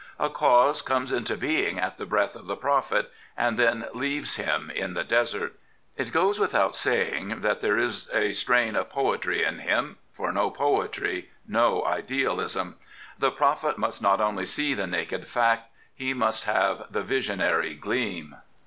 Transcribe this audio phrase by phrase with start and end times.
[0.19, 4.71] A cause comes into being at the breath of the prophet, and then leaves him
[4.73, 5.59] in the desert.
[5.95, 10.49] It goes without saying that there is a strain of poetry ip km, fojj no
[10.49, 12.77] poetry^ no idealism.
[13.19, 18.37] The prophet must not only see the naked fact; he must have the visionary gleam.